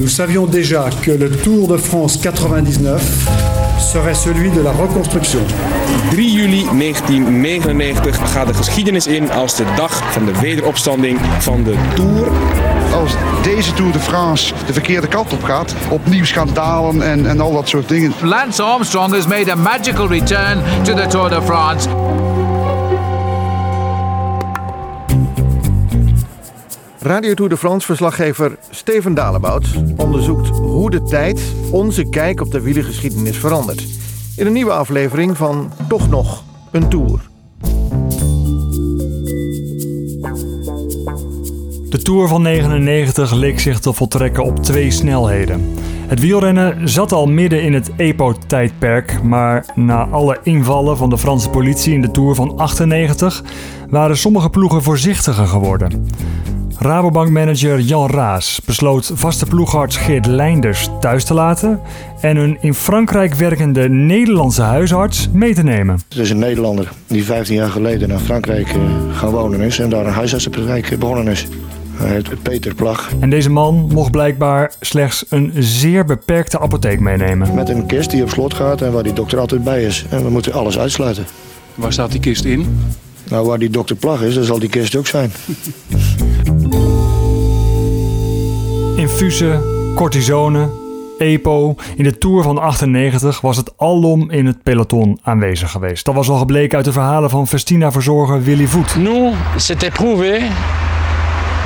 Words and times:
Nous 0.00 0.08
savions 0.08 0.46
déjà 0.46 0.88
que 1.02 1.10
le 1.10 1.30
Tour 1.30 1.68
de 1.68 1.76
France 1.76 2.18
99 2.24 3.28
serait 3.78 4.14
celui 4.14 4.50
de 4.50 4.62
la 4.62 4.72
reconstruction. 4.72 5.40
3 6.10 6.22
juli 6.22 6.64
1999 6.72 8.32
gaat 8.32 8.46
de 8.46 8.54
geschiedenis 8.54 9.06
in 9.06 9.30
als 9.30 9.56
de 9.56 9.64
dag 9.76 10.12
van 10.12 10.24
de 10.24 10.32
wederopstanding 10.40 11.18
van 11.38 11.64
de 11.64 11.74
Tour. 11.94 12.28
Als 12.94 13.14
deze 13.42 13.72
Tour 13.72 13.92
de 13.92 13.98
France 13.98 14.54
de 14.66 14.72
verkeerde 14.72 15.06
kant 15.06 15.32
op 15.32 15.42
gaat, 15.42 15.74
opnieuw 15.90 16.24
schandalen 16.24 17.02
en, 17.02 17.26
en 17.26 17.40
al 17.40 17.52
dat 17.52 17.68
soort 17.68 17.88
dingen. 17.88 18.12
Lance 18.22 18.62
Armstrong 18.62 19.14
has 19.14 19.26
made 19.26 19.52
a 19.52 19.54
magical 19.54 20.08
return 20.08 20.62
to 20.82 20.94
the 20.94 21.06
Tour 21.06 21.28
de 21.28 21.42
France. 21.42 21.88
Radio 27.02 27.34
Tour 27.34 27.50
de 27.50 27.56
France 27.56 27.86
verslaggever 27.86 28.58
Steven 28.70 29.14
Dalebout 29.14 29.66
onderzoekt 29.96 30.48
hoe 30.48 30.90
de 30.90 31.02
tijd 31.02 31.42
onze 31.70 32.08
kijk 32.08 32.40
op 32.40 32.50
de 32.50 32.60
wielergeschiedenis 32.60 33.36
verandert. 33.36 33.86
In 34.36 34.46
een 34.46 34.52
nieuwe 34.52 34.72
aflevering 34.72 35.36
van 35.36 35.72
Toch 35.88 36.08
nog 36.08 36.44
een 36.70 36.88
Tour. 36.88 37.20
De 41.88 41.98
Tour 42.02 42.28
van 42.28 42.42
99 42.42 43.32
leek 43.32 43.60
zich 43.60 43.78
te 43.78 43.92
voltrekken 43.92 44.44
op 44.44 44.62
twee 44.62 44.90
snelheden. 44.90 45.74
Het 46.06 46.20
wielrennen 46.20 46.88
zat 46.88 47.12
al 47.12 47.26
midden 47.26 47.62
in 47.62 47.74
het 47.74 47.90
EPO-tijdperk, 47.96 49.22
maar 49.22 49.64
na 49.74 50.06
alle 50.06 50.38
invallen 50.42 50.96
van 50.96 51.10
de 51.10 51.18
Franse 51.18 51.50
politie 51.50 51.94
in 51.94 52.00
de 52.00 52.10
Tour 52.10 52.34
van 52.34 52.58
98 52.58 53.44
waren 53.88 54.16
sommige 54.16 54.50
ploegen 54.50 54.82
voorzichtiger 54.82 55.46
geworden. 55.46 56.08
Rabobank-manager 56.82 57.80
Jan 57.80 58.10
Raas 58.10 58.60
besloot 58.64 59.10
vaste 59.14 59.46
ploegarts 59.46 59.96
Geert 59.96 60.26
Leinders 60.26 60.88
thuis 61.00 61.24
te 61.24 61.34
laten 61.34 61.80
en 62.20 62.36
een 62.36 62.58
in 62.60 62.74
Frankrijk 62.74 63.34
werkende 63.34 63.88
Nederlandse 63.88 64.62
huisarts 64.62 65.28
mee 65.32 65.54
te 65.54 65.62
nemen. 65.62 66.00
Het 66.08 66.18
is 66.18 66.30
een 66.30 66.38
Nederlander 66.38 66.92
die 67.06 67.24
15 67.24 67.54
jaar 67.54 67.70
geleden 67.70 68.08
naar 68.08 68.18
Frankrijk 68.18 68.68
uh, 68.68 68.82
gaan 69.12 69.30
wonen 69.30 69.60
is 69.60 69.78
en 69.78 69.90
daar 69.90 70.06
een 70.06 70.12
huisartsenpraktijk 70.12 70.98
begonnen 70.98 71.28
is. 71.28 71.46
Hij 71.92 72.10
heet 72.10 72.42
Peter 72.42 72.74
Plag. 72.74 73.10
En 73.20 73.30
deze 73.30 73.50
man 73.50 73.88
mocht 73.92 74.10
blijkbaar 74.10 74.72
slechts 74.80 75.24
een 75.28 75.52
zeer 75.58 76.04
beperkte 76.04 76.60
apotheek 76.60 77.00
meenemen. 77.00 77.54
Met 77.54 77.68
een 77.68 77.86
kist 77.86 78.10
die 78.10 78.22
op 78.22 78.30
slot 78.30 78.54
gaat 78.54 78.82
en 78.82 78.92
waar 78.92 79.02
die 79.02 79.12
dokter 79.12 79.38
altijd 79.38 79.64
bij 79.64 79.84
is. 79.84 80.06
En 80.10 80.22
we 80.22 80.30
moeten 80.30 80.52
alles 80.52 80.78
uitsluiten. 80.78 81.24
Waar 81.74 81.92
staat 81.92 82.10
die 82.10 82.20
kist 82.20 82.44
in? 82.44 82.78
Nou, 83.30 83.46
waar 83.46 83.58
die 83.58 83.70
dokter 83.70 83.96
Plag 83.96 84.22
is, 84.22 84.34
daar 84.34 84.44
zal 84.44 84.58
die 84.58 84.68
kist 84.68 84.96
ook 84.96 85.06
zijn. 85.06 85.32
Infusen, 89.20 89.62
cortisone, 89.94 90.68
EPO. 91.18 91.74
In 91.96 92.04
de 92.04 92.18
Tour 92.18 92.42
van 92.42 92.58
98 92.58 93.40
was 93.40 93.56
het 93.56 93.72
alom 93.76 94.30
in 94.30 94.46
het 94.46 94.62
peloton 94.62 95.18
aanwezig 95.22 95.70
geweest. 95.70 96.04
Dat 96.04 96.14
was 96.14 96.28
al 96.28 96.36
gebleken 96.36 96.76
uit 96.76 96.84
de 96.84 96.92
verhalen 96.92 97.30
van 97.30 97.46
Festina-verzorger 97.46 98.42
Willy 98.42 98.66
Voet. 98.66 98.96
Nous, 98.96 99.34
c'était 99.56 99.92
prouvé 99.92 100.40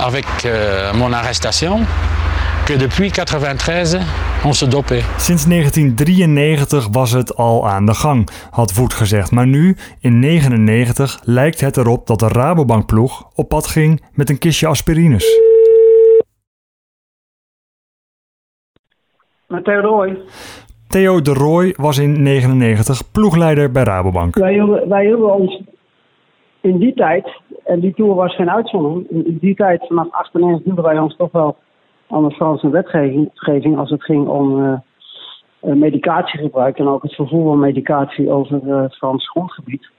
avec 0.00 0.26
euh, 0.44 0.94
mon 0.94 1.12
arrestation 1.12 1.80
que 2.64 2.76
depuis 2.76 3.10
93 3.10 4.00
on 4.44 4.52
se. 4.52 4.66
Sinds 5.16 5.44
1993 5.46 6.88
was 6.90 7.10
het 7.10 7.36
al 7.36 7.68
aan 7.68 7.86
de 7.86 7.94
gang, 7.94 8.28
had 8.50 8.72
Voet 8.72 8.92
gezegd. 8.92 9.30
Maar 9.30 9.46
nu, 9.46 9.76
in 10.00 10.18
99, 10.18 11.20
lijkt 11.24 11.60
het 11.60 11.76
erop 11.76 12.06
dat 12.06 12.18
de 12.18 12.28
Rabobankploeg 12.28 13.28
op 13.34 13.48
pad 13.48 13.66
ging 13.66 14.02
met 14.12 14.30
een 14.30 14.38
kistje 14.38 14.66
aspirines. 14.66 15.51
Met 19.52 19.64
Theo 19.64 19.80
de 19.80 19.86
Roy. 19.86 20.18
Theo 20.88 21.20
de 21.20 21.32
Roy 21.32 21.74
was 21.76 21.98
in 21.98 22.22
99 22.22 23.10
ploegleider 23.10 23.70
bij 23.70 23.82
Rabobank. 23.82 24.34
Wij 24.34 24.52
hielden, 24.52 24.88
wij 24.88 25.04
hielden 25.04 25.34
ons 25.34 25.62
in 26.60 26.78
die 26.78 26.94
tijd, 26.94 27.40
en 27.64 27.80
die 27.80 27.94
tour 27.94 28.14
was 28.14 28.34
geen 28.34 28.50
uitzondering, 28.50 29.10
in 29.10 29.38
die 29.40 29.54
tijd 29.54 29.86
vanaf 29.86 30.10
98 30.10 30.64
hielden 30.64 30.84
wij 30.84 30.98
ons 30.98 31.16
toch 31.16 31.32
wel 31.32 31.56
aan 32.08 32.28
de 32.28 32.34
Franse 32.34 32.70
wetgeving 32.70 33.78
als 33.78 33.90
het 33.90 34.04
ging 34.04 34.28
om 34.28 34.58
uh, 34.58 34.74
medicatiegebruik 35.60 36.78
en 36.78 36.88
ook 36.88 37.02
het 37.02 37.14
vervoer 37.14 37.44
van 37.44 37.58
medicatie 37.58 38.30
over 38.30 38.60
uh, 38.66 38.82
het 38.82 38.96
Frans 38.96 39.30
grondgebied. 39.30 39.90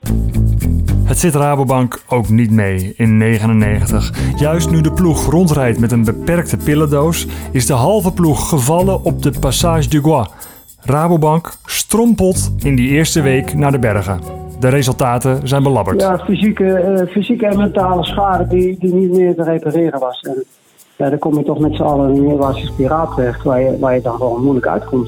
Het 1.04 1.20
zit 1.20 1.36
Rabobank 1.36 2.04
ook 2.08 2.30
niet 2.30 2.52
mee 2.52 2.94
in 2.98 3.18
99. 3.18 4.12
Juist 4.36 4.70
nu 4.70 4.82
de 4.82 4.92
ploeg 4.92 5.26
rondrijdt 5.26 5.80
met 5.80 5.92
een 5.92 6.04
beperkte 6.04 6.58
pillendoos, 6.58 7.28
is 7.52 7.66
de 7.66 7.74
halve 7.74 8.14
ploeg 8.14 8.50
gevallen 8.50 9.04
op 9.04 9.22
de 9.22 9.32
Passage 9.40 9.90
du 9.90 10.02
Gois. 10.02 10.28
Rabobank 10.80 11.54
strompelt 11.66 12.52
in 12.58 12.76
die 12.76 12.90
eerste 12.90 13.22
week 13.22 13.54
naar 13.54 13.72
de 13.72 13.80
bergen. 13.80 14.20
De 14.60 14.68
resultaten 14.68 15.48
zijn 15.48 15.64
belabberd. 15.64 16.02
Ja, 16.02 16.20
fysieke, 16.20 16.98
uh, 17.00 17.12
fysieke 17.12 17.46
en 17.46 17.58
mentale 17.58 18.06
schade 18.06 18.48
die, 18.48 18.76
die 18.80 18.94
niet 18.94 19.12
meer 19.12 19.36
te 19.36 19.44
repareren 19.44 20.00
was. 20.00 20.20
En 20.22 20.44
ja, 20.96 21.10
dan 21.10 21.20
kom 21.20 21.38
je 21.38 21.44
toch 21.44 21.60
met 21.60 21.76
z'n 21.76 21.82
allen 21.82 22.10
in 22.10 22.18
een 22.18 22.28
neerwaartse 22.28 22.66
spiraal 22.66 23.14
terecht 23.16 23.44
waar 23.44 23.62
je, 23.62 23.78
waar 23.80 23.96
je 23.96 24.02
dan 24.02 24.16
gewoon 24.16 24.44
moeilijk 24.44 24.68
uitkomt. 24.68 25.08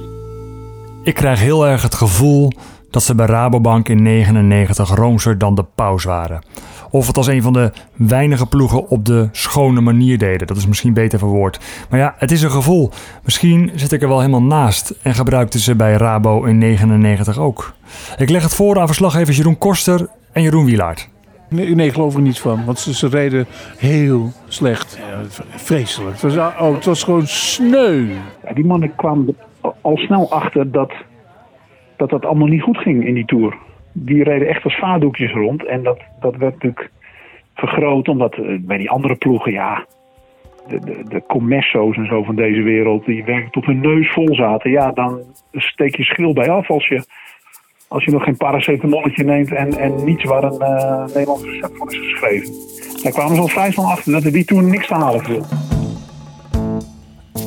Ik 1.04 1.14
krijg 1.14 1.40
heel 1.40 1.68
erg 1.68 1.82
het 1.82 1.96
gevoel 1.96 2.52
dat 2.96 3.04
ze 3.04 3.16
bij 3.16 3.26
Rabobank 3.26 3.90
in 3.90 4.02
99 4.02 4.96
roomser 4.96 5.38
dan 5.38 5.56
de 5.56 5.66
paus 5.76 6.04
waren. 6.04 6.42
Of 6.90 7.08
het 7.08 7.18
als 7.18 7.28
een 7.28 7.42
van 7.42 7.54
de 7.54 7.72
weinige 7.96 8.48
ploegen 8.48 8.88
op 8.88 9.06
de 9.06 9.30
schone 9.32 9.82
manier 9.82 10.18
deden. 10.18 10.48
Dat 10.48 10.58
is 10.58 10.68
misschien 10.68 10.94
beter 10.94 11.20
verwoord. 11.20 11.60
Maar 11.90 12.00
ja, 12.00 12.16
het 12.18 12.32
is 12.32 12.42
een 12.42 12.52
gevoel. 12.52 12.92
Misschien 13.24 13.72
zit 13.76 13.92
ik 13.92 14.02
er 14.02 14.08
wel 14.08 14.20
helemaal 14.20 14.44
naast 14.44 14.94
en 15.02 15.14
gebruikten 15.14 15.60
ze 15.60 15.76
bij 15.76 15.94
Rabo 15.94 16.44
in 16.44 16.58
99 16.58 17.40
ook. 17.40 17.74
Ik 18.18 18.30
leg 18.30 18.44
het 18.44 18.56
voor 18.56 18.80
aan 18.80 18.88
verslaggevers 18.88 19.38
Jeroen 19.38 19.58
Koster 19.58 20.10
en 20.32 20.42
Jeroen 20.42 20.66
Wielaert. 20.66 21.10
Nee, 21.50 21.76
nee, 21.76 21.92
geloof 21.92 22.16
er 22.16 22.22
niets 22.22 22.40
van. 22.40 22.66
Want 22.66 22.80
ze, 22.80 22.94
ze 22.94 23.08
reden 23.08 23.46
heel 23.78 24.32
slecht. 24.48 25.00
Ja, 25.10 25.22
vreselijk. 25.56 26.22
Het 26.22 26.34
was, 26.34 26.36
oh, 26.36 26.74
het 26.74 26.86
was 26.86 27.04
gewoon 27.04 27.28
sneu. 27.28 28.08
Ja, 28.44 28.54
die 28.54 28.66
mannen 28.66 28.96
kwamen 28.96 29.36
al 29.82 29.98
snel 29.98 30.32
achter 30.32 30.72
dat, 30.72 30.92
dat 31.98 32.10
dat 32.10 32.26
allemaal 32.26 32.48
niet 32.48 32.62
goed 32.62 32.78
ging 32.78 33.06
in 33.06 33.14
die 33.14 33.26
Tour. 33.26 33.58
Die 33.92 34.24
reden 34.24 34.48
echt 34.48 34.64
als 34.64 34.78
vaardoekjes 34.78 35.32
rond. 35.32 35.66
En 35.66 35.84
dat, 35.84 36.00
dat 36.20 36.36
werd 36.36 36.54
natuurlijk 36.54 36.92
vergroot. 37.56 38.08
Omdat 38.08 38.38
uh, 38.38 38.60
bij 38.60 38.78
die 38.78 38.90
andere 38.90 39.16
ploegen, 39.16 39.52
ja... 39.52 39.86
De, 40.68 40.80
de, 40.80 41.04
de 41.10 41.24
commesso's 41.28 41.98
en 41.98 42.06
zo 42.06 42.24
van 42.24 42.36
deze 42.36 42.62
wereld... 42.62 43.06
die 43.06 43.24
werkelijk 43.24 43.54
tot 43.54 43.66
hun 43.66 43.80
neus 43.80 44.12
vol 44.12 44.36
zaten. 44.36 44.72
Ja, 44.72 44.92
dan 44.92 45.22
steek 45.52 45.96
je 45.96 46.04
schil 46.04 46.34
bij 46.34 46.50
af 46.50 46.70
als 46.70 46.88
je 46.88 47.04
als 47.88 48.04
je 48.04 48.12
nog 48.12 48.24
geen 48.24 48.38
paracetamolletje 48.38 49.24
neemt 49.24 49.52
en, 49.52 49.78
en 49.78 50.04
niets 50.04 50.24
waar 50.24 50.44
een 50.44 50.62
uh, 50.62 51.06
Nederlands 51.06 51.44
recept 51.44 51.78
voor 51.78 51.94
is 51.94 51.98
geschreven. 51.98 52.54
Daar 53.04 53.12
kwamen 53.12 53.36
ze 53.36 53.42
al 53.42 53.48
vrij 53.48 53.72
snel 53.72 53.86
achter 53.86 54.12
dat 54.12 54.24
er 54.24 54.32
die 54.32 54.46
toen 54.46 54.70
niks 54.70 54.88
te 54.88 54.94
halen 54.94 55.24
viel. 55.24 55.44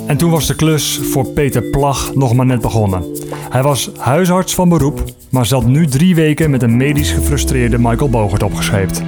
En 0.06 0.16
toen 0.16 0.30
was 0.30 0.46
de 0.46 0.56
klus 0.56 1.10
voor 1.12 1.32
Peter 1.32 1.62
Plag 1.62 2.14
nog 2.14 2.34
maar 2.34 2.46
net 2.46 2.60
begonnen. 2.60 3.02
Hij 3.50 3.62
was 3.62 3.90
huisarts 3.96 4.54
van 4.54 4.68
beroep, 4.68 5.04
maar 5.30 5.46
zat 5.46 5.66
nu 5.66 5.86
drie 5.86 6.14
weken 6.14 6.50
met 6.50 6.62
een 6.62 6.76
medisch 6.76 7.10
gefrustreerde 7.10 7.78
Michael 7.78 8.10
Bogert 8.10 8.42
opgescheept. 8.42 9.02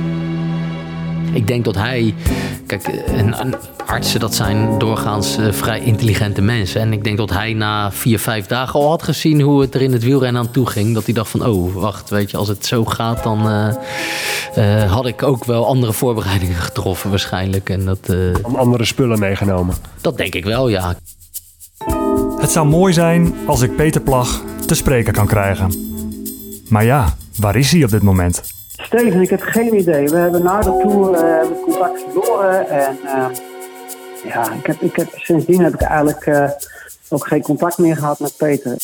Ik 1.32 1.46
denk 1.46 1.64
dat 1.64 1.74
hij. 1.74 2.14
Kijk, 2.66 3.02
een, 3.06 3.40
een 3.40 3.54
artsen 3.86 4.20
dat 4.20 4.34
zijn 4.34 4.78
doorgaans 4.78 5.38
uh, 5.38 5.52
vrij 5.52 5.80
intelligente 5.80 6.42
mensen. 6.42 6.80
En 6.80 6.92
ik 6.92 7.04
denk 7.04 7.16
dat 7.16 7.30
hij 7.30 7.52
na 7.52 7.92
vier, 7.92 8.18
vijf 8.18 8.46
dagen 8.46 8.80
al 8.80 8.88
had 8.88 9.02
gezien 9.02 9.40
hoe 9.40 9.60
het 9.60 9.74
er 9.74 9.82
in 9.82 9.92
het 9.92 10.04
wielrennen 10.04 10.42
aan 10.42 10.50
toe 10.50 10.66
ging. 10.66 10.94
Dat 10.94 11.04
hij 11.04 11.14
dacht 11.14 11.30
van, 11.30 11.46
oh, 11.46 11.74
wacht, 11.74 12.10
weet 12.10 12.30
je, 12.30 12.36
als 12.36 12.48
het 12.48 12.66
zo 12.66 12.84
gaat, 12.84 13.22
dan 13.22 13.46
uh, 13.46 13.74
uh, 14.58 14.92
had 14.92 15.06
ik 15.06 15.22
ook 15.22 15.44
wel 15.44 15.66
andere 15.66 15.92
voorbereidingen 15.92 16.56
getroffen 16.68 17.10
waarschijnlijk. 17.10 17.70
En 17.70 17.84
dat, 17.84 18.14
Om 18.42 18.54
andere 18.54 18.84
spullen 18.84 19.18
meegenomen? 19.18 19.74
Dat 20.00 20.16
denk 20.16 20.34
ik 20.34 20.44
wel, 20.44 20.68
ja. 20.68 20.94
Het 22.50 22.58
zou 22.58 22.70
mooi 22.70 22.92
zijn 22.92 23.34
als 23.46 23.62
ik 23.62 23.76
Peter 23.76 24.00
Plag 24.00 24.42
te 24.66 24.74
spreken 24.74 25.12
kan 25.12 25.26
krijgen. 25.26 25.72
Maar 26.68 26.84
ja, 26.84 27.16
waar 27.36 27.56
is 27.56 27.72
hij 27.72 27.84
op 27.84 27.90
dit 27.90 28.02
moment? 28.02 28.42
Steven, 28.72 29.20
ik 29.20 29.30
heb 29.30 29.40
geen 29.40 29.74
idee. 29.74 30.08
We 30.08 30.16
hebben 30.16 30.42
na 30.42 30.60
de 30.60 30.78
tour 30.82 31.24
uh, 31.24 31.62
contact 31.62 32.02
verloren. 32.02 32.68
En 32.68 32.96
uh, 33.04 33.26
ja, 34.24 34.52
ik 34.52 34.66
heb, 34.66 34.80
ik 34.80 35.06
sindsdien 35.14 35.60
heb 35.60 35.74
ik 35.74 35.80
eigenlijk 35.80 36.26
uh, 36.26 36.50
ook 37.08 37.26
geen 37.26 37.42
contact 37.42 37.78
meer 37.78 37.96
gehad 37.96 38.18
met 38.18 38.34
Peter. 38.36 38.76